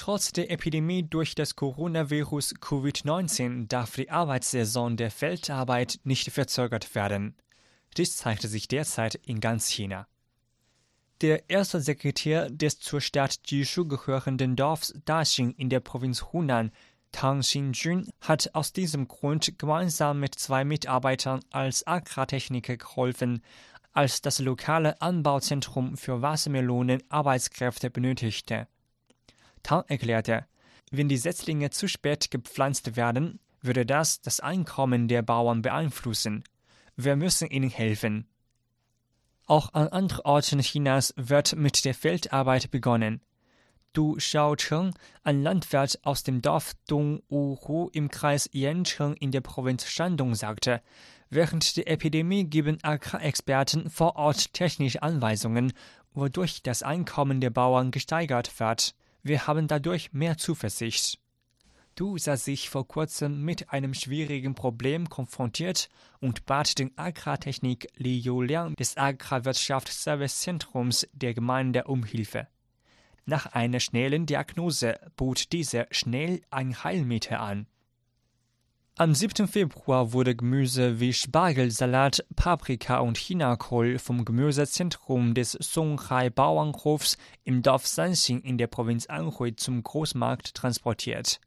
[0.00, 7.36] Trotz der Epidemie durch das Coronavirus Covid-19 darf die Arbeitssaison der Feldarbeit nicht verzögert werden.
[7.98, 10.06] Dies zeigte sich derzeit in ganz China.
[11.20, 16.72] Der erste Sekretär des zur Stadt Jishu gehörenden Dorfs Daxing in der Provinz Hunan,
[17.12, 23.42] Tang Xinjun, hat aus diesem Grund gemeinsam mit zwei Mitarbeitern als Agrartechniker geholfen,
[23.92, 28.66] als das lokale Anbauzentrum für Wassermelonen Arbeitskräfte benötigte.
[29.62, 30.46] Tang erklärte,
[30.90, 36.44] wenn die Setzlinge zu spät gepflanzt werden, würde das das Einkommen der Bauern beeinflussen.
[36.96, 38.26] Wir müssen ihnen helfen.
[39.46, 43.20] Auch an anderen Orten Chinas wird mit der Feldarbeit begonnen.
[43.92, 50.36] Du Xiaocheng, ein Landwirt aus dem Dorf Dongwuhu im Kreis Yancheng in der Provinz Shandong,
[50.36, 50.80] sagte,
[51.28, 55.72] während der Epidemie geben Agrarexperten vor Ort technische Anweisungen,
[56.14, 58.94] wodurch das Einkommen der Bauern gesteigert wird.
[59.22, 61.20] Wir haben dadurch mehr Zuversicht.
[61.94, 68.16] Du sah sich vor kurzem mit einem schwierigen Problem konfrontiert und bat den Agrartechnik Li
[68.16, 72.48] Youliang des Agrarwirtschaftsservicezentrums der Gemeinde um Hilfe.
[73.26, 77.66] Nach einer schnellen Diagnose bot dieser schnell ein Heilmittel an.
[79.00, 79.48] Am 7.
[79.48, 87.86] Februar wurde Gemüse wie Spargelsalat, Paprika und Chinakohl vom Gemüsezentrum des Songhai Bauernhofs im Dorf
[87.86, 91.40] Sanxing in der Provinz Anhui zum Großmarkt transportiert.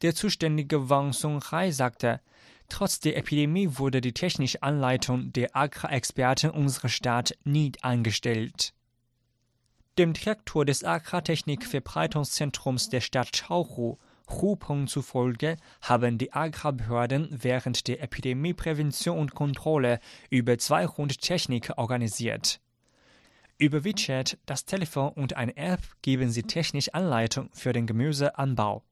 [0.00, 2.22] Der zuständige Wang Songhai sagte,
[2.70, 8.72] trotz der Epidemie wurde die technische Anleitung der Agrarexperten unserer Stadt nie eingestellt.
[9.98, 13.98] Dem Direktor des Agrartechnik-Verbreitungszentrums der Stadt Chaohu
[14.30, 20.00] Hupeng zufolge haben die Agrarbehörden während der Epidemieprävention und Kontrolle
[20.30, 22.60] über 200 Techniker organisiert.
[23.58, 28.82] Über WeChat, das Telefon und eine App geben sie technische Anleitung für den Gemüseanbau.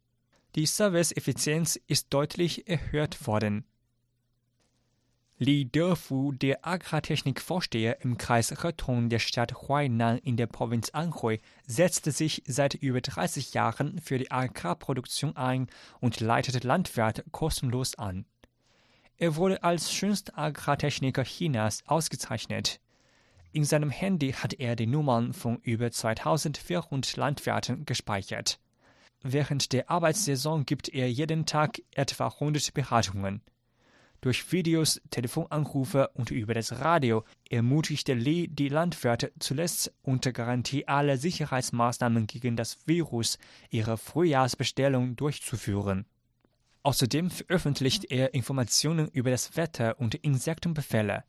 [0.55, 3.65] Die Serviceeffizienz ist deutlich erhöht worden.
[5.41, 12.11] Li Defu, der Agrartechnikvorsteher im Kreis Hetung der Stadt Huainan in der Provinz Anhui, setzte
[12.11, 15.69] sich seit über 30 Jahren für die Agrarproduktion ein
[16.01, 18.25] und leitete Landwirte kostenlos an.
[19.17, 22.81] Er wurde als schönster Agrartechniker Chinas ausgezeichnet.
[23.53, 28.59] In seinem Handy hat er die Nummern von über 2400 Landwirten gespeichert.
[29.23, 33.41] Während der Arbeitssaison gibt er jeden Tag etwa 100 Beratungen.
[34.21, 41.17] Durch Videos, Telefonanrufe und über das Radio ermutigte Lee die Landwirte zuletzt unter Garantie aller
[41.17, 43.39] Sicherheitsmaßnahmen gegen das Virus
[43.71, 46.05] ihre Frühjahrsbestellung durchzuführen.
[46.83, 51.23] Außerdem veröffentlicht er Informationen über das Wetter und Insektenbefälle.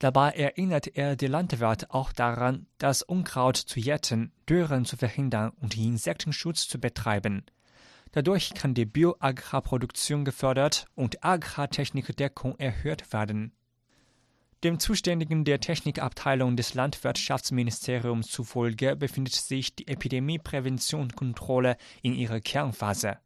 [0.00, 5.76] Dabei erinnert er die Landwirte auch daran, das Unkraut zu jäten, Dürren zu verhindern und
[5.76, 7.44] Insektenschutz zu betreiben.
[8.12, 13.52] Dadurch kann die Bioagrarproduktion gefördert und Agrartechnikdeckung erhöht werden.
[14.64, 22.40] Dem Zuständigen der Technikabteilung des Landwirtschaftsministeriums zufolge befindet sich die Epidemieprävention und Kontrolle in ihrer
[22.40, 23.18] Kernphase.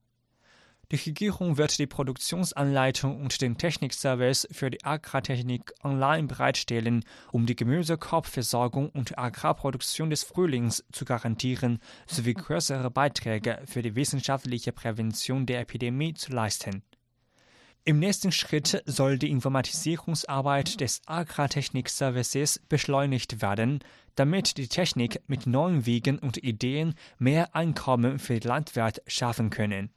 [0.92, 7.56] Die Regierung wird die Produktionsanleitung und den Technikservice für die Agrartechnik online bereitstellen, um die
[7.56, 15.58] Gemüsekorbversorgung und Agrarproduktion des Frühlings zu garantieren sowie größere Beiträge für die wissenschaftliche Prävention der
[15.60, 16.84] Epidemie zu leisten.
[17.82, 23.80] Im nächsten Schritt soll die Informatisierungsarbeit des Agrartechnik-Services beschleunigt werden,
[24.14, 29.90] damit die Technik mit neuen Wegen und Ideen mehr Einkommen für die Landwirte schaffen können.